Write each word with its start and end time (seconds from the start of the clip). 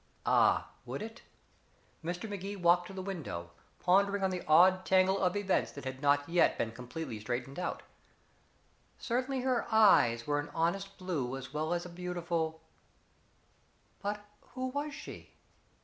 Ah, 0.25 0.71
would 0.83 1.03
it? 1.03 1.21
Mr. 2.03 2.27
Magee 2.27 2.55
walked 2.55 2.87
to 2.87 2.93
the 2.93 3.03
window, 3.03 3.51
pondering 3.79 4.23
on 4.23 4.31
the 4.31 4.41
odd 4.47 4.83
tangle 4.83 5.19
of 5.19 5.35
events 5.35 5.71
that 5.73 5.85
had 5.85 6.01
not 6.01 6.27
yet 6.27 6.57
been 6.57 6.71
completely 6.71 7.19
straightened 7.19 7.59
out. 7.59 7.83
Certainly 8.97 9.41
her 9.41 9.67
eyes 9.71 10.25
were 10.25 10.39
an 10.39 10.49
honest 10.55 10.97
blue 10.97 11.37
as 11.37 11.53
well 11.53 11.71
as 11.71 11.85
a 11.85 11.89
beautiful 11.89 12.63
but 14.01 14.25
who 14.55 14.69
was 14.69 14.91
she? 14.91 15.35